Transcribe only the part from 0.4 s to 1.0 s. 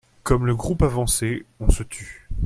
le groupe